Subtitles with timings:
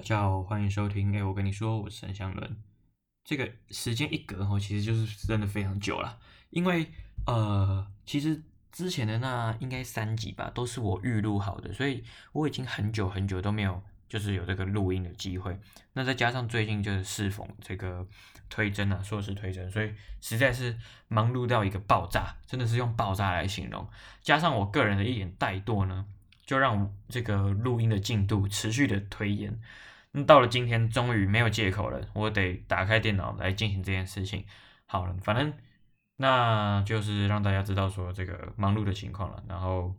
[0.00, 1.14] 大家好，欢迎收听。
[1.14, 2.56] 哎，我跟你说，我是陈祥伦。
[3.22, 6.18] 这个时间一隔哦，其实就是真的非常久了。
[6.48, 6.90] 因为
[7.26, 8.42] 呃，其实
[8.72, 12.02] 之前的那应该三集吧，都是我预录好的，所以
[12.32, 15.60] 我已经很久很久都没有就是有这个录音的机会。
[15.92, 18.08] 那再加上最近就是适逢这个
[18.48, 19.92] 推甄啊，硕士推甄，所以
[20.22, 20.78] 实在是
[21.08, 23.86] 忙碌到一个爆炸，真的是用爆炸来形容。
[24.22, 26.06] 加上我个人的一点怠惰呢，
[26.46, 29.60] 就让这个录音的进度持续的推延。
[30.12, 34.44] 那到了今天，终于没有借口了，我得打开电脑来进行这件事情。
[34.86, 35.52] 好了，反正
[36.16, 39.42] 那就是让大家知道说这个忙碌的情况了。
[39.48, 39.94] 然后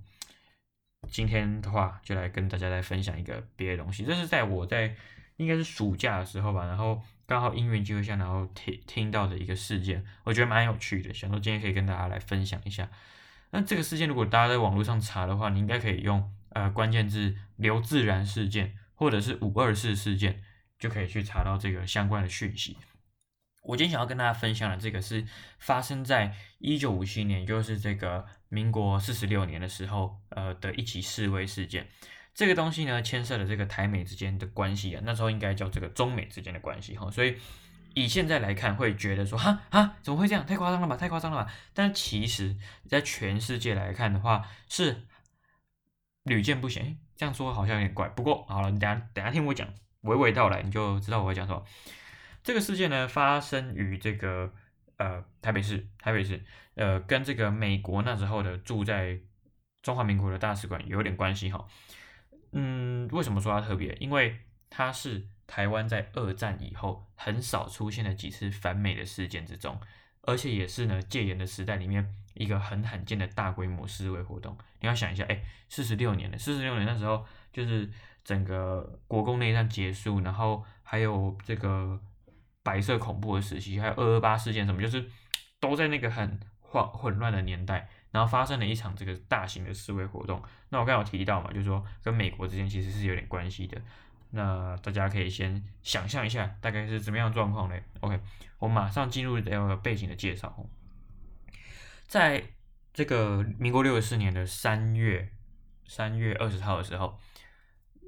[1.09, 4.03] 今天的话，就来跟大家来分享一个别的东西。
[4.03, 4.93] 这是在我在
[5.37, 12.89] 应该是暑假的时候吧，然后刚好因缘机会下，然后听听到的一个事件，我觉得蛮有趣的，想说今天可以跟大家来分享一下。
[13.51, 18.75] 那这个事件，如果大家在网络上查的话，你应该可以用呃关键字“刘自然事件”。
[19.01, 20.43] 或者是五二四事件，
[20.77, 22.77] 就可以去查到这个相关的讯息。
[23.63, 25.25] 我今天想要跟大家分享的这个是
[25.57, 31.87] 发生在一九五七年，就是这个民国四十六年的时候，呃的一起示威事件。
[32.35, 37.09] 这个东西呢，牵涉了这个台美之间的关系啊，那时候应该叫这个中美之间的关系哈。
[37.09, 37.37] 所以
[37.95, 40.45] 以现在来看，会觉得说哈哈，怎么会这样？
[40.45, 41.51] 太夸张了吧，太夸张了吧？
[41.73, 42.55] 但其实，
[42.87, 45.07] 在全世界来看的话，是
[46.21, 46.99] 屡见不鲜。
[47.21, 49.67] 这样说好像有点怪，不过好了，你等下等下听我讲，
[50.01, 51.63] 娓娓道来，你就知道我会讲什么。
[52.41, 54.51] 这个事件呢，发生于这个
[54.97, 59.19] 呃台北市，台北市呃跟这个美国那时候的住在
[59.83, 61.63] 中华民国的大使馆有点关系哈。
[62.53, 63.95] 嗯，为什么说它特别？
[63.99, 64.39] 因为
[64.71, 69.79] 它是台湾在二战以后很少出现的几次反美的事件之中，
[70.23, 72.15] 而且也是呢戒严的时代里面。
[72.33, 77.89] 一个很罕见的大规模示威活动，你要想一下，哎，四十六年了，四十六年那时候就是
[78.23, 81.99] 整个国共内战结束，然后还有这个
[82.63, 85.05] 白色恐怖的时期，还有二二八事件什么，就是
[85.59, 90.41] 都在那个很混混乱的年代，然后发生了一场这个大型的示威活动。
[90.69, 93.81] 那我刚刚有提到嘛，就是说跟美国之间其实是有点关系的。
[94.33, 98.17] 那大家可以先想象一下，大概是怎么样状况嘞？OK，
[98.59, 100.55] 我马上进入这个背景的介绍。
[102.11, 102.43] 在
[102.93, 105.29] 这个民国六十四年的三月
[105.87, 107.17] 三月二十号的时候，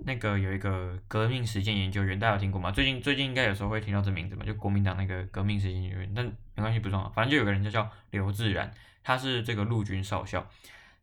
[0.04, 2.70] 那个有一个革命实践研究员，大家有听过吗？
[2.70, 10.50] 最近最近应该有时候会听到这名字嘛，就国民党那个革命实践研究员，但没关系，不重要，反正就有个人就叫刘自然，他是这个陆军少校，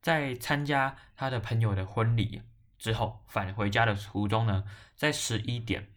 [0.02, 2.42] 在参加他的朋友的婚礼
[2.76, 4.62] 之后返回家的途中呢，
[4.94, 5.88] 在十一点，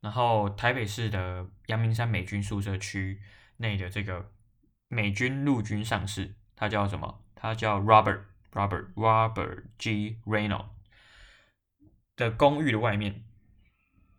[0.00, 3.20] 然后台北市的阳明山美军宿舍区
[3.58, 4.32] 内的这个。
[4.88, 7.22] 美军陆军上士，他叫什么？
[7.34, 8.22] 他叫 Robert
[8.52, 10.18] Robert Robert G.
[10.24, 10.66] Reynolds
[12.16, 13.22] 的公寓的外面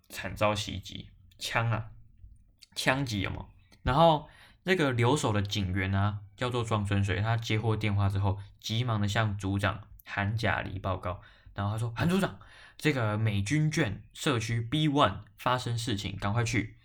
[0.07, 1.91] 惨遭袭击，枪啊，
[2.75, 3.47] 枪击有吗？
[3.83, 4.29] 然后
[4.63, 11.21] 那个留守的警员啊，叫做庄春水，他接获电话之后，急忙的向组长韩甲黎报告，
[11.53, 12.39] 然后他说：“韩组长，
[12.77, 16.77] 这个美军眷社区 B One 发生事情，赶快去。”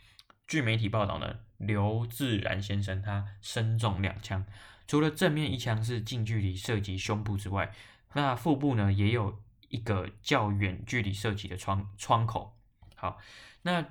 [0.47, 1.41] 据媒体报道呢。
[1.59, 4.45] 刘自然先生他身中两枪，
[4.87, 7.73] 除了正面一枪是近距离射击胸部之外，
[8.13, 12.59] 那腹部呢也有一个较远距离射击的窗窗口。
[12.97, 13.19] 好，
[13.63, 13.87] 那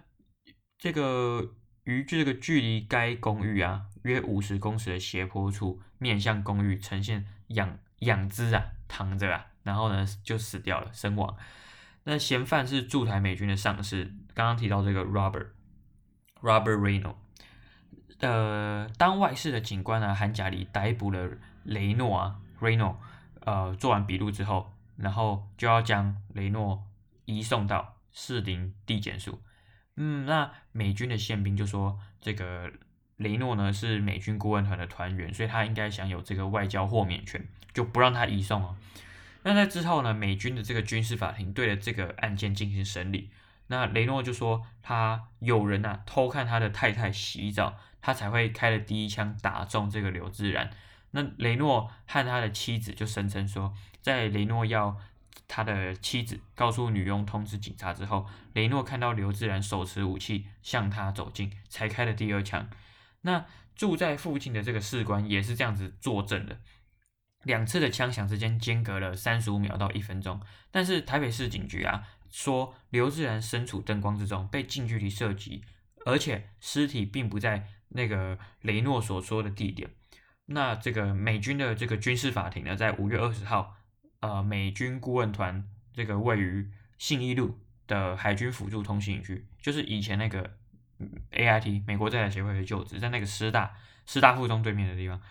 [0.78, 1.56] 这个
[1.86, 11.36] 于这个距离该公寓啊约五十公尺的斜坡处，面向公寓呈现仰仰姿啊躺着啊，然后呢就死掉了身亡。
[12.04, 15.48] 那嫌犯是驻台美军的上士，刚刚提到这个 Robert
[16.44, 17.16] Robert Reno。
[18.20, 21.32] 呃，当外事的警官啊，韩甲里逮捕了
[21.64, 22.96] 雷诺啊，Reno，
[23.40, 26.86] 呃，做完笔录之后，然后就要将雷诺
[27.26, 29.42] 移送到士林地检署。
[29.96, 32.72] 嗯，那美军的宪兵就说，这个
[33.18, 38.78] 雷诺呢是美军顾问团的团员，所以他应该享有这个外交豁免权，就不让他移送哦。
[39.44, 43.30] 那在之后呢，美军的这个军事法庭对了这个案件进行审理。
[43.74, 47.76] 那雷诺就说，他有人呐偷看他的太太洗澡。
[48.06, 50.70] 他才会开了第一枪打中这个刘自然。
[51.12, 54.98] 那雷诺和他的妻子就声称说，在雷诺要
[55.48, 62.70] 他的妻子告诉女佣通知警察之后，雷诺看到刘自然手持武器向他走近，才开了第二枪。
[63.22, 66.60] 那住在附近的这个士官也是这样子作证的。
[67.44, 72.04] 两次的枪响之间间隔了三十五秒到一分钟，但是台北市警局啊
[72.34, 75.64] 说，刘自然身处灯光之中，被近距离射击，
[76.06, 77.68] 而且尸体并不在。
[77.96, 79.88] 那个雷诺所说的地点，
[80.48, 83.78] 那这个美军的这个军事法庭呢，在五月二十号，
[84.20, 85.64] 呃，美军顾问团
[85.94, 90.58] 这个位于信义路的海军辅助通信营区，就是以前那个
[91.34, 93.76] AIT 美国在台协会的旧址，在那个师大
[94.08, 95.22] 师大附中对面的地方，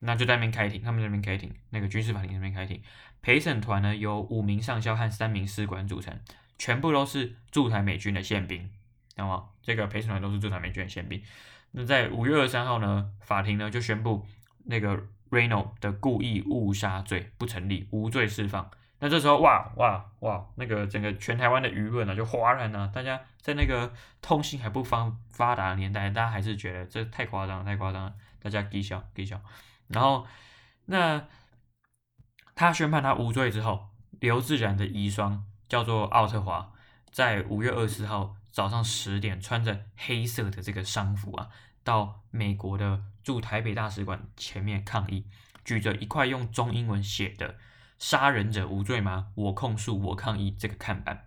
[0.00, 2.82] 那就在那边开庭，他们那边开庭，那个军事法庭那边开庭。
[3.22, 6.18] 陪审团呢由五名上校和三名士官组成，
[6.58, 8.68] 全部都是驻台美军的宪兵，
[9.10, 9.44] 知道吗？
[9.62, 11.22] 这个陪审团都是驻台美军的宪兵。
[11.70, 14.26] 那在五月二十三号呢，法庭呢就宣布
[14.64, 18.70] 那个 Reno 的故意误杀罪不成立，无罪释放。
[19.00, 29.40] 那这时候哇哇哇，那个整个全台湾的舆论啊就哗然啊，大家在那个通信还不方发达的年代，大家还是觉得这太夸张，太夸张了，大家给笑给笑。
[29.86, 30.26] 然后
[30.86, 31.26] 那
[32.56, 36.72] 他宣判他无罪之后，刘自然的遗孀叫做奥特华，
[37.10, 38.34] 在五月二十号。
[38.50, 41.48] 早上十点，穿着黑色的这个丧服啊，
[41.84, 45.26] 到美国的驻台北大使馆前面抗议，
[45.64, 47.54] 举着一块用中英文写的
[48.00, 49.28] “杀人者无罪吗？
[49.36, 51.26] 我控诉，我抗议”这个看板。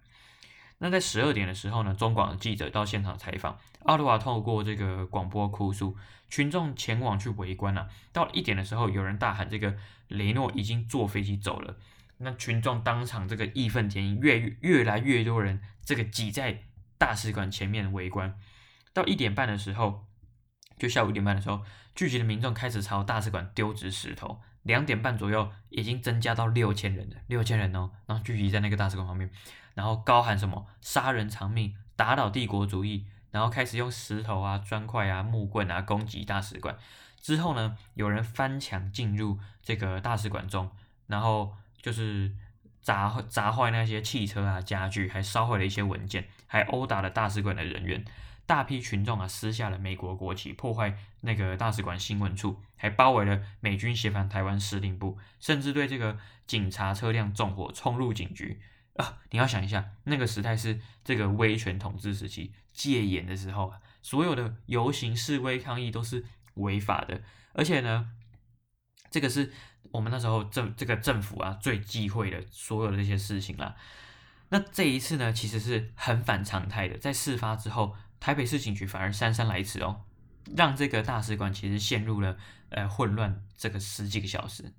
[0.79, 5.95] 那在十二点的时候呢，中广的记者到现场采访，奥特华透过这个广播哭诉，
[6.27, 7.87] 群众前往去围观啊。
[8.11, 9.77] 到一点的时候，有人大喊：“这个
[10.09, 11.77] 雷诺已经坐飞机走了。”
[12.21, 16.63] 那群众当场这个义愤填膺，越越来越多人这个挤在。
[16.97, 18.37] 大使馆前面围观，
[18.93, 20.05] 到一点半的时候，
[20.77, 21.63] 就下午一点半的时候，
[21.95, 24.39] 聚集的民众开始朝大使馆丢掷石头。
[24.61, 29.27] 两点半左右，已经增加到六千人了，六千人哦，然后聚集在那个大使馆旁边，
[29.73, 36.77] 然后高喊什么“杀人偿命，打倒帝国主义”，然后开始用石头啊、砖块啊、木棍啊攻击大使馆。
[37.19, 40.69] 之后呢，有人翻墙进入这个大使馆中，
[41.07, 42.31] 然后就是。
[42.83, 48.03] 砸砸坏那些汽车啊、家具，还烧毁了一些文件，还殴打了大使馆的人员。
[48.47, 56.17] 大批群众啊撕下了美国国旗，破坏那个大使馆新闻处，还包围了美军协防台湾司令部，甚至对这个
[56.47, 58.59] 警察车辆纵火，冲入警局。
[58.95, 66.25] 啊，你要想一下，那个时代是这个威权统治时期，戒严的时候，所有的游行示威抗议都是
[66.55, 67.21] 违法的，
[67.53, 68.09] 而且呢，
[69.11, 69.53] 这个是。
[69.89, 73.75] 我们那时候政这个政府啊，最忌讳的所有的这些事情啦。
[74.49, 76.97] 那这一次呢，其实是很反常态的。
[76.97, 80.01] 在事发之后，台北市警局反而姗姗来迟哦，
[80.55, 82.37] 让这个大使馆其实陷入了
[82.69, 84.71] 呃混乱，这个十几个小时。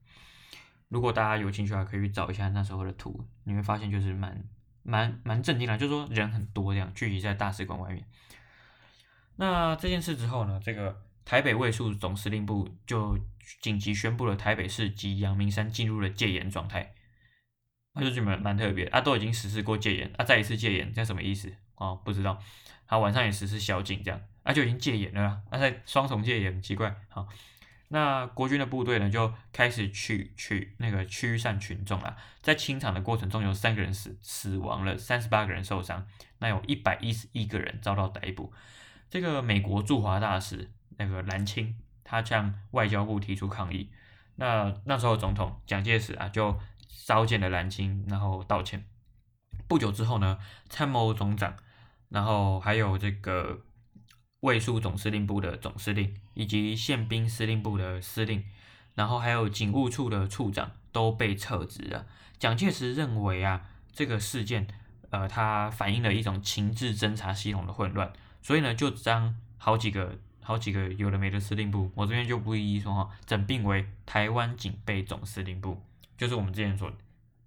[0.88, 4.44] 如果大家有兴趣的话，可以去找一下那时候的图，你会发现就是蛮
[4.82, 8.06] 蛮蛮震惊的，就是说人很多这样聚集在大使馆外面。
[9.36, 11.02] 那这件事之后呢，这个。
[11.24, 13.16] 台北卫戍总司令部就
[13.60, 16.94] 紧急宣布了台北市及阳明山进入了戒严状态，
[17.94, 22.40] 那就觉得蛮特别啊，都已经实施过戒严啊，再一次戒严，这什么意思哦，不知道。
[22.86, 26.94] 好，晚上也实施宵禁，这样啊就已经戒严了，那在双重戒严，奇怪。
[27.08, 27.26] 好，
[27.88, 36.06] 那国军的部队呢就开始去去那个驱散群众啊，在清场的过程中有三个人死死亡了，三十八个人受伤，
[36.38, 38.52] 那有一百一十一个人遭到逮捕。
[39.10, 40.70] 这个美国驻华大使。
[40.98, 41.74] 那个蓝青，
[42.12, 43.88] 他向外交部提出抗议。
[44.36, 46.58] 那那时候总统蒋介石啊，就
[47.06, 48.84] 召见了蓝钦，然后道歉。
[49.66, 50.38] 不久之后呢，
[50.68, 51.56] 参谋总长，
[52.10, 53.62] 然后还有这个
[54.40, 58.44] 卫戍总司令部的总司令，以及宪兵司令部的司令，
[58.94, 62.04] 然后还有警务处的处长都被撤职了。
[62.38, 64.66] 蒋介石认为啊，这个事件，
[65.08, 68.12] 呃，它反映了一种情治侦察系统的混乱，
[68.42, 70.18] 所以呢，就将好几个。
[70.42, 75.80] 好几个有的没的司令部，我这边就不一一说哈，整并为台湾警备总司令部，
[76.16, 76.96] 就是我们之前说的，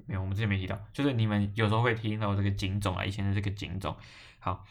[0.06, 3.96] 没有，我们之前没提到，就是你们有时候会听到这个警总啊，以前的这个警总。
[4.40, 4.66] 好，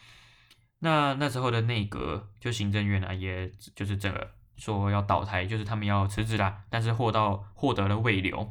[0.79, 8.49] 那那时候的内阁就行政院啊，也就是这个说要倒台，就是他们要辞职啦，但是获到获得了慰留，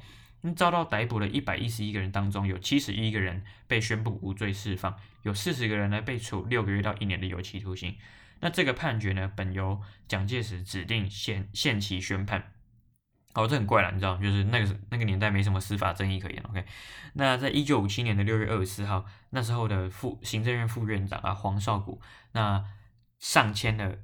[0.55, 7.97] 遭到逮捕的一百一十一个人当中，有七十一个人被宣布无罪释放，有四十个人呢被处六个月到一年的有期徒刑。
[8.45, 12.53] 那这个判决呢，本由蒋介石指定限限期宣判。
[13.33, 16.43] 哦，这很怪啦，你知道，就是那个那个年代没什么司法争议可言。
[16.51, 16.63] OK，
[17.15, 22.63] 那在一九五七年的六月二十四号，那时候的副行政院副院长啊黄绍谷，那
[23.19, 23.97] 上签了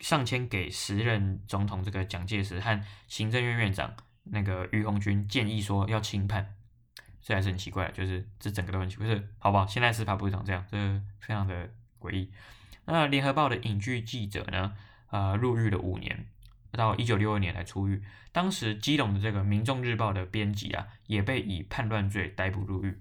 [0.00, 6.56] 上签给时任总统这个蒋介石和行政院院长那个俞鸿钧建议说要轻判，
[7.22, 9.28] 这还是很奇怪，就是这整个都很奇怪，不是？
[9.38, 9.64] 好不好？
[9.64, 10.76] 现在司法不是长这样，这
[11.20, 12.32] 非常的诡异。
[12.86, 14.74] 那联合报的影剧记者呢？
[15.10, 16.26] 呃，入狱了五年，
[16.72, 18.02] 到一九六二年才出狱。
[18.32, 23.00] 当时基隆的这个《民众日报》的编辑啊，也被以叛乱罪逮捕入狱。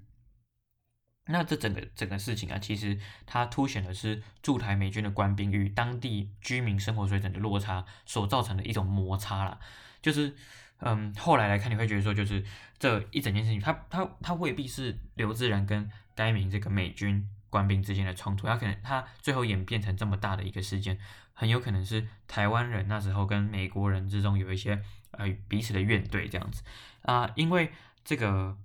[1.26, 9.60] 那这整个整个事情啊，其实它凸显的是驻台美军的官兵与当地居民生活水准的落差所造成的一种摩擦啦。
[10.02, 10.36] 就是，
[10.82, 12.46] 嗯，后来来看，你会觉得说，就是
[12.78, 17.28] 这一整件事情，它它它未必是刘自然跟该名这个美军。
[17.56, 21.00] 官兵之间的冲突，他可能他最后演变成这么大的一个事件，
[21.32, 24.82] 很有可能是台湾人那时候跟美国人之中有一些
[25.12, 26.64] 呃彼此的怨怼这样子
[27.04, 27.72] 啊、因为
[28.04, 28.58] 这个。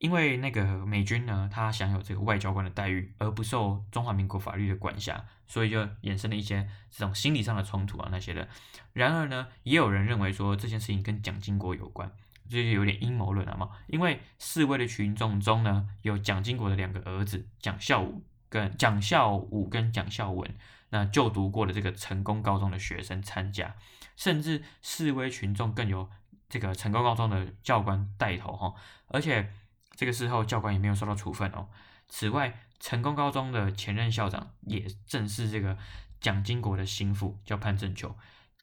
[0.00, 8.48] 因为那个美军呢，他享有这个外交官的待遇，而不受中华民国法律的管辖，所以就衍生了一些这种心理上的冲突啊那些的。
[8.94, 12.10] 然而呢，也有人认为说这件事情跟蒋经国有关，
[12.48, 13.68] 就是有点阴谋论了嘛。
[13.88, 20.54] 因为示威的群众中呢，有蒋经国的两个儿子蒋孝武跟蒋孝武跟蒋孝文，
[20.90, 23.74] 那就读过的这个成功高中的学生参加，
[24.16, 26.10] 甚至示威群众更有
[26.50, 28.74] 这个成功高中的教官带头哈，
[29.06, 29.50] 而且。
[29.96, 31.68] 这个时候，教官也没有受到处分哦。
[32.08, 35.76] 此外，成功高中的前任校长也正是这个
[36.22, 38.16] 蒋经国的心腹，叫潘正秋。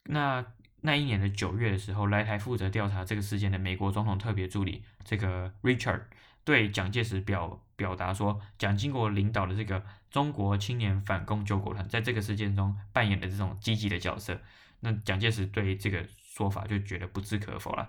[0.05, 0.43] 那
[0.81, 6.05] 那一年的九月的时候，来台负责调查这个事件的美国总统特别助理这个 Richard
[6.43, 9.81] 对蒋介石表表达说，蒋经国领导的这个
[10.11, 14.41] 中国青年反共救国团，在这个事件中扮演的这种积极的角色。
[14.81, 17.87] 那蒋介石对这个说法就觉得不置可否了。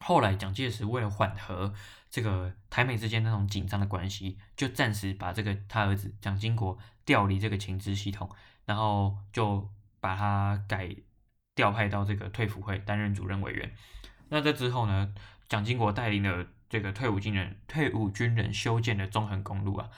[0.00, 1.74] 后来，蒋介石为了缓和
[2.08, 8.30] 这个台美之间那种紧张的关系，就暂时把这个他儿子蒋经国调离这个情治系统，
[8.64, 9.68] 然后就
[10.00, 10.94] 把他改
[11.56, 13.72] 调派到这个退辅会担任主任委员。
[14.28, 15.12] 那这之后呢，
[15.48, 19.88] 蒋经国带领了这个退伍军人退伍军人修建的中横公路啊。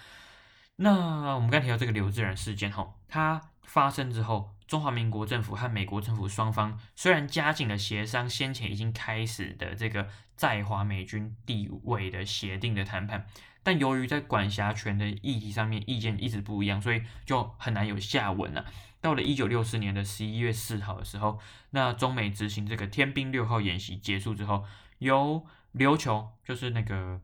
[0.77, 4.51] 那我们刚提到这个刘志然事件哈，它发生之后。
[4.71, 13.27] 中华民国政府和美国政府双方虽然加紧了协商先前已经开始的这个在华美军地位的协定的谈判，
[13.65, 18.65] 但由于在管辖权的议题上面意见一直不一样，所以就很难有下文了。
[19.01, 24.65] 到了一九六四年的十一月四号的时候，那中美执行这个天兵六号演习结束之后，
[24.99, 27.21] 由琉球就是那个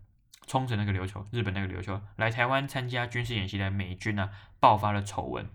[0.46, 5.48] 冲绳那个琉球，日本那个琉球来台湾参加军事演习的美军啊，爆发了丑闻。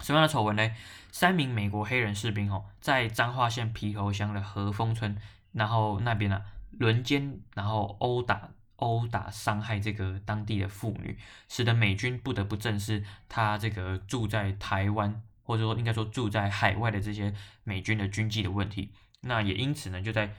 [0.00, 0.70] 什么样的丑闻呢？
[1.12, 5.16] 三名美国黑人士兵哦，在彰化县皮头乡的和风村，
[5.52, 6.42] 然后那边呢、啊，
[6.78, 17.34] 轮奸，然后殴打、殴打伤害这个当地的妇女，使得美军不得不正视他这个住在台湾，或者说应该说住在海外的这些
[17.64, 18.92] 美军的军纪的问题。
[19.22, 20.34] 那也因此呢，就在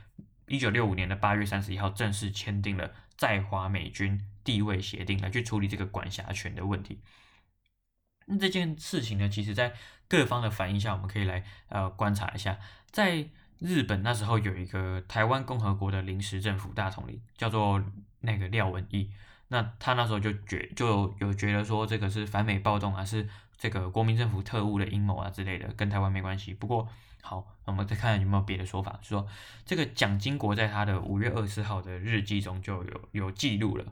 [0.52, 7.00] 一九六五年的八月三十一号正式签订了在华美军地位协定，来去处理这个管辖权的问题。
[8.26, 9.74] 那这件事情呢，其实在
[10.10, 12.60] 各方的反应下，我们可以来呃观察一下。
[12.92, 13.30] 在
[13.60, 17.82] 日本那时候有一个台湾共和国的临时政府大统领，叫做
[18.20, 19.10] 那个廖文毅。
[19.48, 23.28] 那他那时候就觉就有觉得说，这个是反美暴动啊，是
[23.62, 26.52] 这个国民政府特务的阴谋啊之类的，跟台湾没关系。
[26.52, 26.90] 不过
[27.22, 29.28] 好，我们再看看有没有别的说法，说
[29.64, 33.86] 这个蒋经国在他的五月二十号的日记中就有有记录了，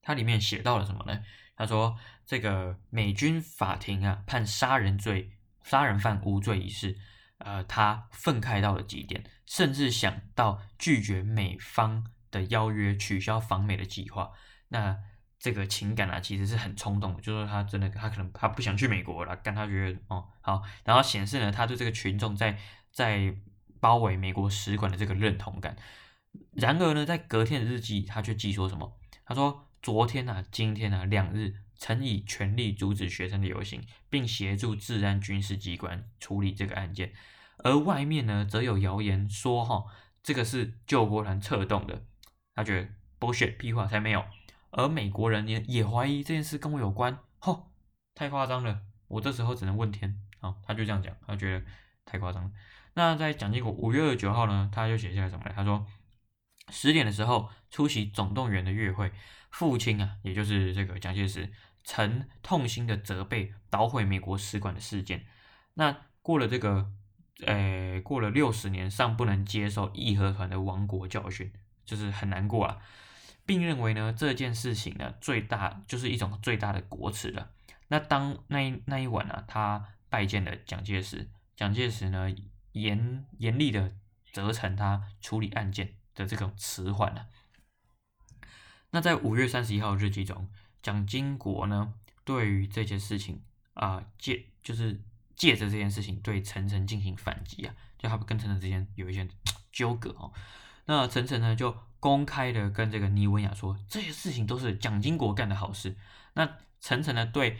[0.00, 1.24] 他里面写到了什么呢？
[1.56, 5.32] 他说：“这个美军法庭啊，判杀人罪，
[5.64, 6.96] 杀人犯无罪一事，
[7.38, 14.30] 呃，他愤慨到了极点，甚至想到拒绝美方的邀约，取消访美的计划。
[14.68, 14.98] 那
[15.38, 22.58] 这个情感啊，其实是很冲动的，就是他真的，他可能他不想去美国了，但他觉得哦好，然后显示呢，他对这个群众在
[22.90, 23.34] 在
[23.80, 25.76] 包围美国使馆的这个认同感。
[26.52, 28.98] 然而呢，在隔天的日记，他却记说什么？
[29.24, 37.12] 他说。”昨天啊，今天啊，两日曾以全力阻止学生的游行，并协助治安军事机关处理这个案件。
[37.58, 39.84] 而外面呢，则有谣言说，哈，
[40.20, 42.02] 这个是救国团策动的。
[42.56, 42.88] 他觉得
[43.20, 44.24] bullshit 屁话才没有。
[44.70, 47.70] 而美国人也也怀疑这件事跟我有关，吼，
[48.14, 48.80] 太夸张了。
[49.08, 51.64] 我这时候只能问天啊，他就这样讲，他觉得
[52.04, 52.50] 太夸张了。
[52.94, 55.52] 那在蒋经国五月二十九号呢，他就写下来什么呢？
[55.54, 55.86] 他说
[56.70, 59.12] 十点的时候出席总动员的月会。
[59.50, 61.50] 父亲啊，也就是这个蒋介石，
[61.82, 65.24] 曾痛心的责备捣毁美国使馆的事件。
[65.72, 66.92] 那过了这个，
[67.46, 71.50] 呃，过了六十年，尚不能接受义和团的亡国教训，
[71.86, 72.76] 就是很难过啊，
[73.48, 77.50] 并认为呢，这件事情呢，最大就是一种最大的国耻了。
[77.88, 82.28] 那当那一那一晚呢，他拜见了蒋介石，蒋介石呢，
[82.72, 83.90] 严严厉的
[84.34, 87.28] 责成他处理案件的这种迟缓啊。
[88.90, 90.50] 那在五月三十一号日记中，
[90.82, 95.00] 蒋经国呢，对于这件事情啊，借就是
[95.34, 99.26] 借着这件事情对陈诚进行反击啊，就他们跟陈诚之间有一些
[99.72, 100.30] 纠葛哦。
[100.84, 105.96] 那陈诚呢就公开的跟这个倪文雅说，这些事情都是蒋经国干的好事。
[106.34, 107.58] 那陈诚呢对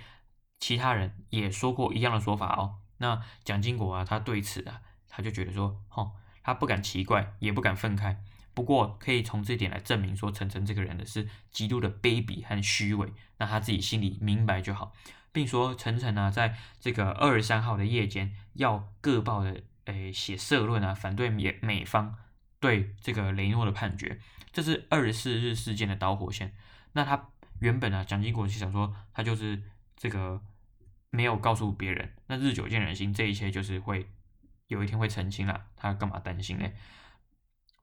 [0.59, 2.77] 其他人也说过一样的说法哦。
[2.99, 8.17] 那蒋经国啊，他对此啊，他就觉得说，哦，他不敢奇怪，也不敢愤慨。
[8.55, 14.93] 不过可以从这点来证明说陈诚这个人的是极度的卑鄙和虚伪，那他自己心里明白就好，
[15.31, 22.17] 并说陈诚呢，在这个二十三号的夜间要各报的诶写社论啊，反对美美方
[22.61, 24.19] 对这个雷诺的判决，
[24.53, 26.55] 这是二十四日事件的导火线。
[26.93, 29.63] 那他原本呢，蒋经国就想说他就是
[29.97, 30.43] 这个
[31.11, 34.09] 没有告诉别人，那日久见人心，这一切就是会
[34.67, 36.69] 有一天会澄清了，他干嘛担心呢？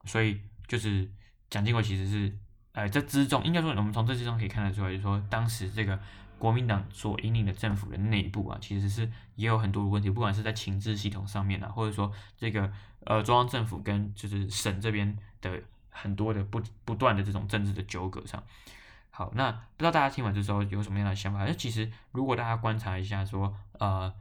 [0.04, 0.40] 所以。
[0.68, 1.08] 就是
[1.48, 2.36] 蒋经国其实是，
[2.72, 5.96] 呃，在之中应该说，我们从这之中可以看得出来，就是说当时这个
[6.38, 12.70] 国民党所引领的政府的内部啊，其实是也有很多的问题，不管是在情治系统上面啊，或者说这个
[13.04, 18.42] 呃中央政府跟就是省这边的很多的不不断的这种政治的纠葛上。
[19.10, 21.44] 好，那不知道大家听完之后有什么样的想法？
[21.44, 24.12] 那其实如果大家观察一下说，呃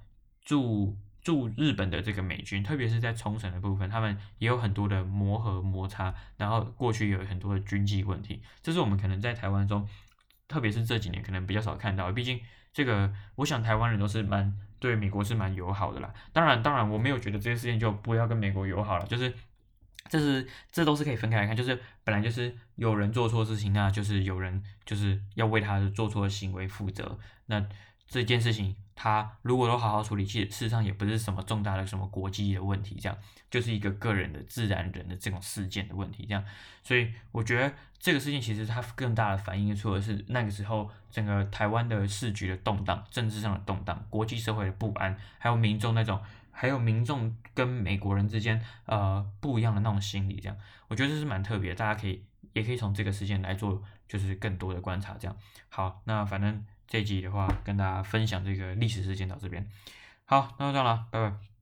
[0.42, 0.96] 驻。
[1.26, 9.90] 驻日本的这个美军，特别是在冲绳的部分，他们也有很多的磨合摩擦，然后过去有很多的军纪问题，这是我们可能在台湾中，
[10.48, 12.12] 特别是这几年可能比较少看到。
[12.12, 12.40] 毕竟
[12.74, 16.14] 这个，我想台湾人都是蛮对美国是蛮友好的啦。
[16.34, 19.34] 当然，当然我没有觉得这些事情就不要跟美国友好了，就是
[20.10, 27.20] 这是这都是可以分开来看，就是本来就是有人做错事情，那就是有人就是要为他做错的行为负责。
[27.46, 27.66] 那
[28.08, 28.76] 这件事情。
[28.96, 33.18] 他如果都好好处理，其实事实上也不是什么重大的什么国际的问题，这样
[33.52, 36.44] 就是一个个人的自然人的这种事件的问题，这样。
[36.82, 46.22] 所以我觉得这个事情其实它更大的反映出的是那个时候整个台湾的世局的动荡，政治上的动荡，国际社会的不安，还有民众那种，
[46.52, 50.58] 还有民众跟美国人之间呃不一样的那种心理，这样。
[50.88, 52.24] 我觉得这是蛮特别，大家可以
[52.54, 55.36] 也可以从这个事件来做就是更多的观察，这样。
[55.68, 56.66] 好，那反正。
[56.88, 59.70] 这集的话，跟大家分享这个历史事件到这边。
[60.26, 61.55] 好，那就这样了，拜拜。